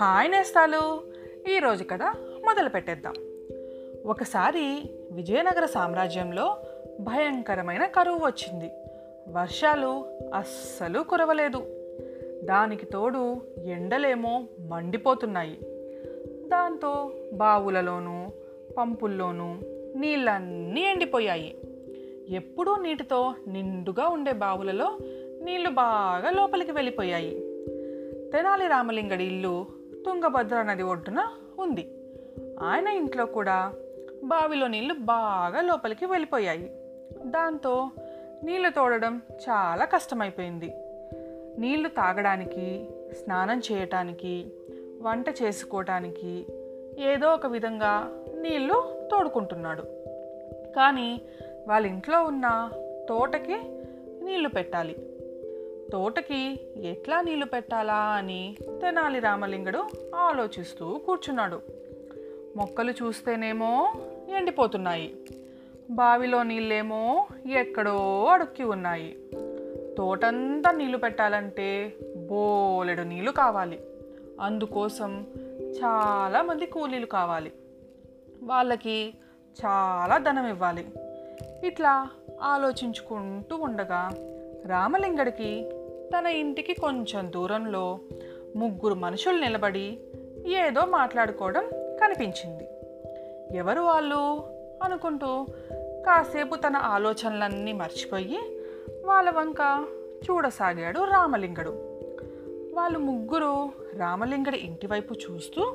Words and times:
Hi 0.00 0.30
నేస్తాలు. 0.30 1.00
ఈరోజు 1.56 1.84
కథ 1.84 2.02
మొదలు 2.44 2.68
పెట్టేద్దాం 2.68 3.14
ఒకసారి 4.06 4.82
విజయనగర 5.10 5.66
సామ్రాజ్యంలో 5.66 6.56
భయంకరమైన 7.00 7.84
కరువు 7.84 8.18
వచ్చింది. 8.18 8.70
వర్షాలు 9.28 10.04
అస్సలు 10.34 11.00
కురవలేదు. 11.02 11.62
దానికి 12.42 12.86
తోడు 12.86 13.40
ఎండలేమో 13.64 14.44
మండిపోతున్నాయి. 14.60 15.58
దాంతో 16.48 17.10
బావులలోనూ 17.32 18.30
పంపుల్లోనూ 18.78 19.56
నీళ్ళన్నీ 19.96 20.80
ఎండిపోయాయి. 20.80 21.56
ఎప్పుడూ 22.30 22.76
నీటితో 22.76 23.34
నిండుగా 23.48 24.08
ఉండే 24.08 24.32
బావులలో 24.32 24.98
నీళ్ళు 25.42 25.70
బాగా 25.70 26.30
లోపలికి 26.30 26.72
వెళ్ళిపోయాయి. 26.72 27.30
తెనాలి 28.32 28.66
రామలింగడి 28.66 29.24
ఇల్లు 29.24 29.66
తుంగభద్ర 30.06 30.62
నది 30.62 30.82
ఒడ్డున 30.82 31.26
ఉంది. 31.58 31.94
ఆయన 32.62 32.88
ఇంట్లో 32.88 33.26
కూడా 33.26 33.72
బావిలో 34.24 34.66
నీళ్ళు 34.66 34.94
బాగా 34.94 35.60
లోపలికి 35.60 36.06
వెళ్ళిపోయాయి. 36.06 36.70
దాంతో 37.24 37.90
నీళ్ళు 38.44 38.70
తోడడం 38.70 39.22
చాలా 39.50 39.84
కష్టమైపోయింది. 39.84 40.74
నీళ్ళు 41.58 41.88
తాగడానికి 41.88 42.88
స్నానం 43.12 43.62
చేయటానికి 43.72 44.46
వంట 45.02 45.28
చేసుకోవటానికి 45.42 46.46
ఏదో 46.98 47.28
ఒక 47.28 47.46
విధంగా 47.46 48.24
నీళ్ళు 48.40 49.08
తోడుకుంటున్నాడు. 49.10 49.82
కానీ 50.76 51.20
వాళ్ళ 51.68 51.86
ఇంట్లో 51.86 52.24
ఉన్న 52.24 52.70
తోటకి 53.08 53.60
నీళ్ళు 54.22 54.48
పెట్టాలి. 54.48 54.96
తోటకి 55.92 56.60
ఎట్లా 56.76 57.20
నీళ్ళు 57.20 57.46
పెట్టాలా 57.46 57.94
అని 57.94 58.56
తెనాలి 58.82 59.18
రామలింగడు 59.18 59.84
ఆలోచిస్తూ 60.14 61.00
కూర్చున్నాడు. 61.06 61.60
మొక్కలు 62.56 62.90
చూస్తేనేమో 62.90 63.92
ఎండిపోతున్నాయి. 64.36 65.16
బావిలో 65.90 66.42
నీళ్ళేమో 66.42 67.26
ఎక్కడో 67.50 68.24
అడుక్కి 68.24 68.64
ఉన్నాయి. 68.64 69.16
తోటంతా 69.98 70.72
నీళ్ళు 70.72 70.98
పెట్టాలంటే 70.98 71.96
బోలెడు 72.16 73.02
నీళ్ళు 73.02 73.30
కావాలి. 73.30 73.80
అందుకోసం 74.40 75.26
చాలామంది 75.84 76.66
కూలీలు 76.66 77.06
కావాలి. 77.06 77.52
వాళ్ళకి 78.42 79.14
చాలా 79.66 80.18
ధనం 80.18 80.48
ఇవ్వాలి. 80.48 80.86
ఇట్లా 81.64 82.10
ఆలోచించుకుంటూ 82.42 83.56
ఉండగా 83.56 84.10
రామలింగడికి 84.66 85.70
తన 86.18 86.26
ఇంటికి 86.26 86.74
కొంచెం 86.74 87.32
దూరంలో 87.32 87.98
ముగ్గురు 88.56 88.94
మనుషులు 88.94 89.40
నిలబడి 89.40 89.98
ఏదో 90.46 90.84
మాట్లాడుకోవడం 90.86 91.68
కనిపించింది. 92.00 92.68
ఎవరు 93.56 93.80
వాళ్ళు 93.80 94.42
అనుకుంటూ 94.82 95.46
కాసేపు 96.06 96.54
తన 96.54 96.76
ఆలోచనలన్నీ 96.76 97.72
మర్చిపోయి 97.72 98.38
వాళ్ళ 99.04 99.30
వంక 99.30 99.86
చూడసాగాడు 100.30 101.04
రామలింగడు. 101.04 101.70
వాళ్ళు 102.74 102.98
ముగ్గురు 102.98 103.70
రామలింగడి 103.98 104.56
ఇంటివైపు 104.56 105.14
చూస్తూ 105.14 105.74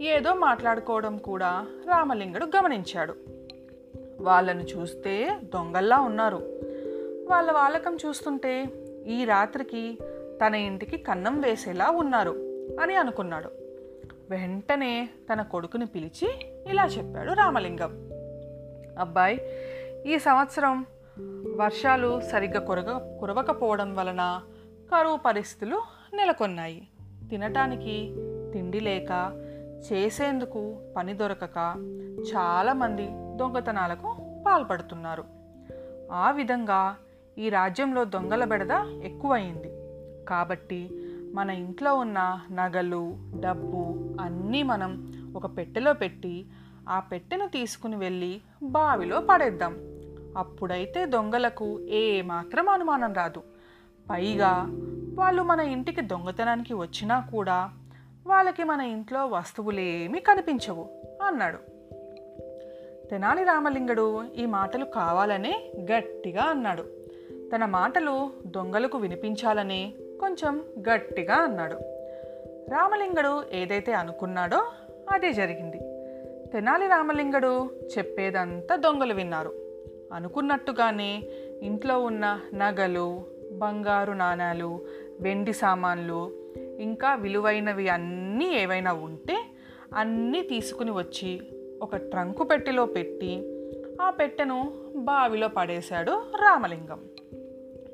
ఏదో 0.00 0.34
మాట్లాడుకోవడం 0.34 1.16
కూడా 1.16 1.66
రామలింగడు 1.86 2.46
గమనించాడు. 2.56 3.35
వాళ్ళను 4.26 4.60
చూస్తే 4.60 5.40
దొంగల్లా 5.54 6.00
ఉన్నారు. 6.00 6.36
వాళ్ళ 7.28 7.52
వాలకం 7.52 7.96
చూస్తుంటే 8.06 8.68
ఈ 9.06 9.24
రాత్రికి 9.24 9.98
తన 10.46 10.54
ఇంటికి 10.54 10.96
కన్నం 10.98 11.40
వేసేలా 11.40 11.90
ఉన్నారు 11.90 12.30
అని 12.80 12.94
అనుకున్నాడు. 12.94 13.50
వెంటనే 14.30 15.08
తన 15.32 15.42
కొడుకుని 15.42 15.86
పిలిచి 15.86 16.28
ఇలా 16.66 16.86
చెప్పాడు 16.86 17.32
రామలింగం. 17.32 17.92
అబ్బాయి 19.00 19.40
ఈ 20.06 20.18
సంవత్సరం 20.18 20.86
వర్షాలు 21.56 22.20
సరిగ్గా 22.20 22.60
కురగ 22.60 23.16
కురవకపోవడం 23.20 23.94
వలన 23.94 24.42
కరువు 24.94 25.16
పరిస్థితులు 25.16 25.82
నెలకొన్నాయి. 26.16 26.88
తినటానికి 27.30 28.14
తిండి 28.52 28.80
లేక 28.80 29.12
చేసేందుకు 29.92 30.76
పని 30.96 31.14
దొరకక 31.14 31.58
చాలామంది 32.34 33.08
దొంగతనాలకు 33.36 34.16
పాల్పడుతున్నారు. 34.46 35.24
ఆ 36.12 36.30
విధంగా 36.30 36.96
ఈ 37.38 37.48
రాజ్యంలో 37.48 38.04
దొంగల 38.04 38.44
బెడద 38.44 38.70
ఎక్కువయింది. 39.02 39.70
కాబట్టి 40.24 40.90
మన 41.34 41.50
ఇంట్లో 41.50 41.94
ఉన్న 41.94 42.40
నగలు 42.52 43.16
డబ్బు 43.40 43.94
అన్నీ 44.20 44.62
మనం 44.62 45.12
ఒక 45.36 45.56
పెట్టెలో 45.56 45.92
పెట్టి 45.92 46.46
ఆ 46.88 47.00
పెట్టెను 47.00 47.48
తీసుకుని 47.48 47.96
వెళ్ళి 47.96 48.40
బావిలో 48.62 49.20
పడేద్దాం. 49.20 49.76
అప్పుడైతే 50.36 51.06
దొంగలకు 51.06 51.80
ఏ 51.80 52.22
మాత్రం 52.22 52.68
అనుమానం 52.68 53.14
రాదు. 53.14 53.42
పైగా 54.10 54.66
వాళ్ళు 55.14 55.42
మన 55.42 55.60
ఇంటికి 55.60 56.00
దొంగతనానికి 56.00 56.74
వచ్చినా 56.74 57.20
కూడా 57.20 57.70
వాళ్ళకి 58.26 58.64
మన 58.64 58.80
ఇంట్లో 58.80 59.26
వస్తువులేమీ 59.26 60.20
కనిపించవు 60.20 60.88
అన్నాడు. 61.26 61.75
తెనాలి 63.10 63.44
రామలింగడు 63.44 64.24
ఈ 64.36 64.46
మాటలు 64.46 64.84
కావాలనే 64.84 65.72
గట్టిగా 65.78 66.42
అన్నాడు. 66.42 66.82
తన 67.54 67.64
మాటలు 67.64 68.30
దొంగలకు 68.46 68.98
వినిపించాలని 68.98 69.94
కొంచెం 70.20 70.62
గట్టిగా 70.78 71.34
అన్నాడు. 71.34 71.74
రామలింగడు 72.70 73.42
ఏదైతే 73.52 73.92
అనుకున్నాడో 73.92 74.66
అదే 75.10 75.32
జరిగింది. 75.32 75.78
తెనాలి 76.52 76.86
రామలింగడు 76.86 77.70
చెప్పేదంతా 77.98 78.76
దొంగలు 78.76 79.14
విన్నారు. 79.14 79.54
అనుకున్నట్టుగానే 80.12 81.22
ఇంట్లో 81.62 82.02
ఉన్న 82.02 82.40
నగలు 82.54 83.24
బంగారు 83.52 84.12
నాణాలు 84.12 84.86
వెండి 85.20 85.52
సామాన్లు 85.52 86.30
ఇంకా 86.58 87.14
విలువైనవి 87.14 87.88
అన్నీ 87.88 88.54
ఏవైనా 88.54 88.92
ఉంటే 88.92 89.44
అన్నీ 89.94 90.42
తీసుకుని 90.42 90.90
వచ్చి 90.90 91.40
ఒక 91.82 91.96
ట్రంకు 91.96 92.44
పెట్టెలో 92.44 92.86
పెట్టి 92.86 93.52
ఆ 94.00 94.10
పెట్టెను 94.10 94.72
బావిలో 94.96 95.48
పడేశాడు 95.48 96.10
రామలింగం. 96.10 97.00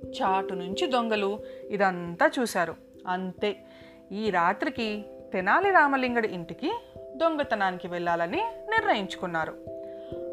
చాటు 0.04 0.54
నుంచి 0.54 0.86
దొంగలు 0.86 1.38
ఇదంతా 1.68 2.30
చూశారు. 2.38 2.74
అంతే. 3.06 3.56
ఈ 4.12 4.30
రాత్రికి 4.30 5.04
తెనాలి 5.32 5.70
రామలింగడి 5.70 6.28
ఇంటికి 6.28 6.72
దొంగతనానికి 7.16 7.88
వెళ్ళాలని 7.88 8.42
నిర్ణయించుకున్నారు. 8.70 9.54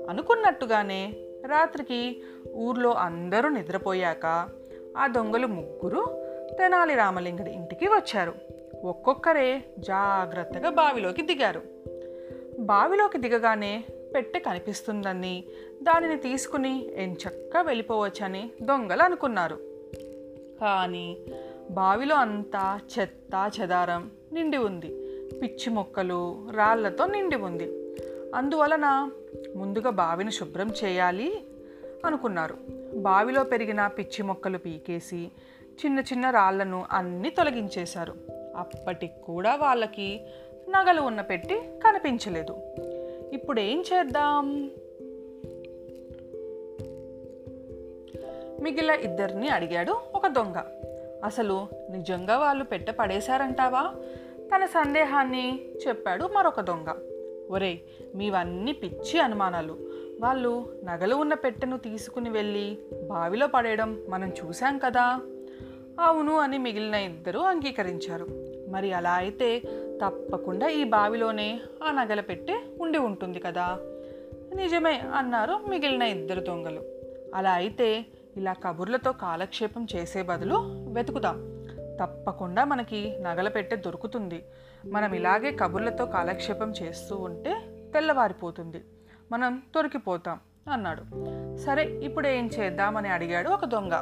అనుకున్నట్టుగానే 0.10 1.14
రాత్రికి 1.46 2.24
ఊర్లో 2.56 2.94
అందరూ 2.94 3.50
నిద్రపోయాక 3.50 4.50
ఆ 4.98 5.08
దొంగలు 5.08 5.48
ముగ్గురు 5.48 6.06
తెనాలి 6.60 6.96
రామలింగడి 6.96 7.52
ఇంటికి 7.52 7.88
వచ్చారు. 7.88 8.34
ఒక్కొక్కరే 8.84 9.64
జాగ్రత్తగా 9.80 10.70
బావిలోకి 10.70 11.22
దిగారు. 11.22 11.79
బావిలోకి 12.60 13.18
దిగగానే 13.18 13.84
పెట్టె 14.16 14.40
కనిపిస్తుందని 14.40 15.44
దానిని 15.84 16.18
తీసుకుని 16.18 17.04
ఎంచక్కా 17.04 17.62
వెళ్ళిపోవచ్చని 17.62 18.52
దొంగలు 18.62 19.02
అనుకున్నారు. 19.02 19.56
కానీ 20.62 21.18
బావిలో 21.72 22.16
అంతా 22.16 22.80
చెత్త 23.00 23.52
చెదారం 23.62 24.12
నిండి 24.34 24.58
ఉంది. 24.58 24.88
పిచ్చి 25.42 25.70
మొక్కలు 25.70 26.48
రాళ్ళతో 26.52 27.06
నిండి 27.06 27.36
ఉంది. 27.36 27.96
అందువలన 28.36 29.12
ముందుగా 29.56 29.90
బావిని 29.90 30.32
శుభ్రం 30.32 30.72
చేయాలి 30.84 31.44
అనుకున్నారు. 32.06 32.58
బావిలో 32.96 33.44
పెరిగిన 33.44 33.88
పిచ్చి 33.88 34.24
మొక్కలు 34.24 34.58
పీకేసి 34.58 35.32
చిన్న 35.86 36.00
చిన్న 36.00 36.30
రాళ్ళను 36.30 36.86
అన్నీ 36.92 37.30
తొలగించేశారు. 37.30 38.14
అప్పటికి 38.58 39.22
కూడా 39.26 39.56
వాళ్ళకి 39.56 40.22
నగలు 40.70 41.02
ఉన్న 41.02 41.22
పెట్టి 41.22 41.56
కనిపించలేదు. 41.56 42.56
ఇప్పుడు 43.34 43.60
ఏం 43.60 43.84
చేద్దాం? 43.94 44.72
మిగిలిన 48.62 48.92
ఇద్దరిని 48.92 49.50
అడిగాడు 49.50 49.96
ఒక 50.16 50.28
దొంగ. 50.28 50.58
అసలు 51.24 51.68
నిజంగా 51.90 52.38
వాళ్ళు 52.38 52.64
పెట్ట 52.64 52.92
పడేశారంటావా 52.92 53.96
తన 54.56 54.66
సందేహాన్ని 54.66 55.62
చెప్పాడు 55.88 56.30
మరొక 56.34 56.62
దొంగ. 56.62 56.94
ఒరే 57.52 57.82
మీవన్నీ 58.16 58.72
పిచ్చి 58.72 59.20
అనుమానాలు. 59.20 59.78
వాళ్ళు 60.20 60.82
నగలు 60.84 61.16
ఉన్న 61.16 61.34
పెట్టెను 61.34 61.78
తీసుకుని 61.78 62.30
వెళ్ళి 62.30 62.78
బావిలో 63.10 63.48
పడేయడం 63.48 64.04
మనం 64.10 64.30
చూశాం 64.30 64.78
కదా. 64.78 65.22
అవును 66.00 66.40
అని 66.40 66.58
మిగిలిన 66.58 66.94
ఇద్దరు 66.94 67.40
అంగీకరించారు. 67.40 68.28
మరి 68.70 68.94
అలా 68.94 69.12
అయితే 69.12 69.62
తప్పకుండా 70.04 70.68
ఈ 70.68 70.84
బావిలోనే 70.84 71.62
ఆ 71.84 71.92
నగల 71.92 72.22
పెట్టె 72.22 72.60
ఉండి 72.82 72.98
ఉంటుంది 72.98 73.40
కదా. 73.40 73.78
నిజమే 74.56 75.02
అన్నారు 75.16 75.60
మిగిలిన 75.70 76.02
ఇద్దరు 76.02 76.40
దొంగలు. 76.40 76.82
అలా 77.36 77.52
అయితే 77.52 78.06
ఇలా 78.38 78.54
కబుర్లతో 78.54 79.12
కాలక్షేపం 79.12 79.88
చేసే 79.96 80.22
బదులు 80.22 80.56
వెతుకుదాం. 80.94 81.66
తప్పకుండా 82.02 82.66
మనకి 82.66 83.18
నగల 83.22 83.50
పెట్టె 83.50 83.76
దొరుకుతుంది. 83.76 84.44
మనం 84.86 85.14
ఇలాగే 85.14 85.52
కబుర్లతో 85.52 86.06
కాలక్షేపం 86.06 86.74
చేస్తూ 86.82 87.16
ఉంటే 87.16 87.62
తెల్లవారిపోతుంది. 87.94 88.84
మనం 89.32 89.64
దొరికిపోతాం 89.76 90.40
అన్నాడు. 90.74 91.04
సరే 91.58 91.84
ఇప్పుడు 91.84 92.28
ఏం 92.28 92.50
చేద్దామని 92.60 93.10
అడిగాడు 93.10 93.50
ఒక 93.50 93.66
దొంగ. 93.66 93.94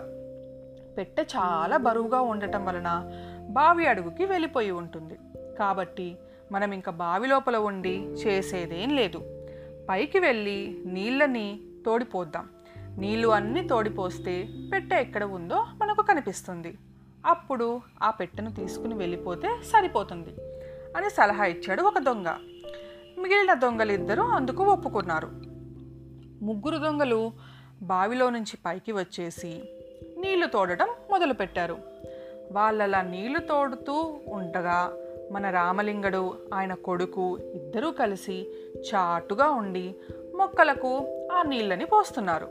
పెట్టె 0.97 1.23
చాలా 1.23 1.77
బరువుగా 1.77 2.21
ఉండటం 2.21 2.65
వలన 2.65 3.11
బావి 3.49 3.87
అడుగుకి 3.87 4.25
వెళ్ళిపోయి 4.25 4.71
ఉంటుంది. 4.71 5.19
కాబట్టి 5.57 6.17
మనం 6.51 6.71
ఇంకా 6.71 6.91
బావి 6.91 7.27
లోపల 7.27 7.57
ఉండి 7.57 7.97
చేసేదేం 7.97 8.95
లేదు. 8.95 9.45
పైకి 9.89 10.19
వెళ్ళి 10.19 10.81
నీళ్ళని 10.85 11.59
తోడిపోద్దాం. 11.85 12.49
నీళ్ళు 12.97 13.27
అన్నీ 13.27 13.67
తోడిపోస్తే 13.67 14.47
పెట్టె 14.73 15.01
ఎక్కడ 15.01 15.23
ఉందో 15.23 15.55
మనకు 15.55 16.01
కనిపిస్తుంది. 16.01 16.77
అప్పుడు 17.25 17.81
ఆ 18.03 18.11
పెట్టెను 18.11 18.51
తీసుకుని 18.51 18.95
వెళ్ళిపోతే 18.95 19.47
సరిపోతుంది 19.47 20.29
అని 20.97 21.09
సలహా 21.09 21.45
ఇచ్చాడు 21.45 21.81
ఒక 21.81 21.99
దొంగ. 21.99 22.27
మిగిలిన 23.17 23.53
దొంగలిద్దరూ 23.53 24.23
అందుకు 24.23 24.63
ఒప్పుకున్నారు. 24.63 25.27
ముగ్గురు 26.45 26.77
దొంగలు 26.77 27.31
బావిలో 27.81 28.29
నుంచి 28.29 28.57
పైకి 28.65 28.91
వచ్చేసి 28.91 29.61
నీళ్ళు 30.17 30.47
తోడటం 30.47 30.87
మొదలుపెట్టారు. 31.11 31.77
వాళ్ళలా 32.51 33.01
నీళ్ళు 33.01 33.39
తోడుతూ 33.39 34.19
ఉండగా 34.27 34.93
మన 35.31 35.49
రామలింగడు 35.49 36.33
ఆయన 36.53 36.73
కొడుకు 36.73 37.39
ఇద్దరూ 37.53 37.91
కలిసి 37.91 38.47
చాటుగా 38.79 39.49
ఉండి 39.49 39.95
మొక్కలకు 40.35 40.97
ఆ 41.31 41.41
నీళ్ళని 41.41 41.85
పోస్తున్నారు. 41.85 42.49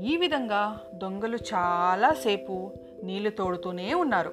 ఈ 0.00 0.16
విధంగా 0.16 0.80
దొంగలు 0.94 1.36
చాలాసేపు 1.36 2.70
నీళ్ళు 3.02 3.30
తోడుతూనే 3.30 3.94
ఉన్నారు. 3.94 4.30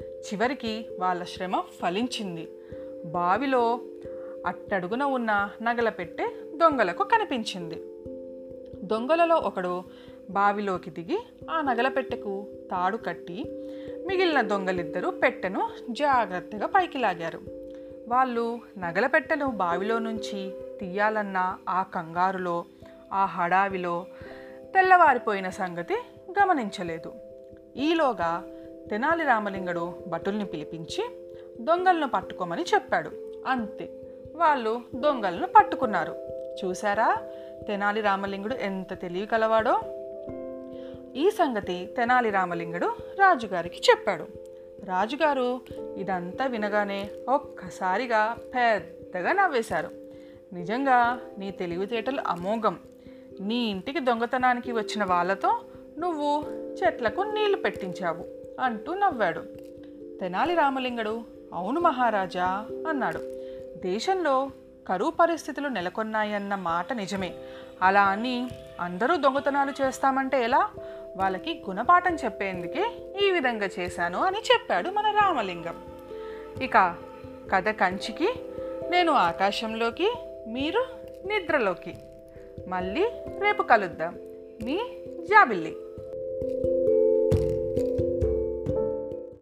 చివరికి 0.00 0.86
వాళ్ళ 0.98 1.24
శ్రమ 1.24 1.62
ఫలించింది. 1.82 2.48
బావిలో 3.04 3.80
అట్టడుగున 4.46 5.02
ఉన్న 5.02 5.50
నగల 5.62 5.88
పెట్టె 5.88 6.28
దొంగలకు 6.56 7.04
కనిపించింది. 7.04 7.82
దొంగలలో 8.86 9.36
ఒకడు 9.36 9.82
బావిలోకి 10.30 10.90
దిగి 10.90 11.26
ఆ 11.50 11.60
నగల 11.60 11.88
పెట్టెకు 11.88 12.46
తాడు 12.70 12.96
కట్టి 12.96 13.44
మిగిలిన 14.06 14.40
దొంగలిద్దరూ 14.40 15.10
పెట్టెను 15.10 15.70
జాగ్రత్తగా 15.90 16.66
పైకి 16.66 16.98
లాగారు. 16.98 17.40
వాళ్ళు 18.08 18.60
నగల 18.78 19.06
పెట్టెను 19.06 19.46
బావిలో 19.46 19.98
నుంచి 19.98 20.50
తీయాలన్న 20.80 21.56
ఆ 21.68 21.82
కంగారులో 21.82 22.64
ఆ 23.12 23.24
హడావిలో 23.24 24.06
తెల్లవారిపోయిన 24.74 25.48
సంగతి 25.48 25.94
గమనించలేదు. 26.42 27.12
ఈలోగా 27.76 28.44
తెనాలి 28.90 29.24
రామలింగడు 29.24 30.04
భటుల్ని 30.08 30.44
పిలిపించి 30.44 31.08
దొంగలను 31.60 32.08
పట్టుకోమని 32.08 32.62
చెప్పాడు. 32.62 33.10
అంతే 33.46 33.88
వాళ్ళు 34.34 34.82
దొంగలను 34.94 35.46
పట్టుకున్నారు. 35.46 36.16
చూసారా 36.64 37.16
తెనాలి 37.68 38.00
రామలింగుడు 38.00 38.54
ఎంత 38.54 39.00
తెలివి 39.00 39.26
కలవాడో 39.26 39.80
ఈ 41.16 41.30
సంగతి 41.30 41.94
తెనాలి 41.96 42.30
రామలింగుడు 42.30 42.86
రాజుగారికి 43.18 43.80
చెప్పాడు. 43.90 44.26
రాజుగారు 44.84 45.60
ఇదంతా 45.96 46.46
వినగానే 46.46 47.10
ఒక్కసారిగా 47.28 48.36
పెద్దగా 48.54 49.32
నవ్వేశారు. 49.32 49.90
నిజంగా 50.52 51.20
నీ 51.38 51.50
తెలివితేటలు 51.50 52.20
అమోఘం. 52.26 52.78
నీ 53.40 53.54
ఇంటికి 53.54 54.00
దొంగతనానికి 54.00 54.72
వచ్చిన 54.72 55.04
వాళ్ళతో 55.04 55.60
నువ్వు 55.98 56.44
చెట్లకు 56.82 57.22
నీళ్ళు 57.22 57.56
పెట్టించావు 57.56 58.24
అంటూ 58.60 58.94
నవ్వాడు. 58.94 59.40
తెనాలి 60.20 60.54
రామలింగడు 60.54 61.22
అవును 61.54 61.80
మహారాజా 61.80 62.66
అన్నాడు. 62.88 63.18
దేశంలో 63.82 64.50
కరువు 64.88 65.10
పరిస్థితులు 65.10 65.68
నెలకొన్నాయన్న 65.68 66.54
మాట 66.54 66.92
నిజమే. 66.92 67.34
అలా 67.82 68.02
అని 68.02 68.48
అందరూ 68.80 69.16
దొంగతనాలు 69.16 69.72
చేస్తామంటే 69.82 70.44
ఎలా? 70.44 70.68
వాళ్ళకి 71.16 71.62
గుణపాఠం 71.68 72.14
చెప్పేందుకే 72.14 72.90
ఈ 73.22 73.30
విధంగా 73.30 73.68
చేశాను 73.78 74.18
అని 74.18 74.38
చెప్పాడు 74.38 74.90
మన 74.90 75.10
రామలింగం. 75.10 75.76
ఇక 76.62 76.96
కథ 77.54 77.68
కంచికి 77.68 78.34
నేను 78.90 79.12
ఆకాశంలోకి 79.12 80.14
మీరు 80.46 80.84
నిద్రలోకి. 81.26 81.94
మళ్ళీ 82.68 83.02
రేపు 83.40 83.62
కలుద్దాం. 83.62 84.18
మీ 84.62 84.76
జాబిల్లి. 85.30 85.76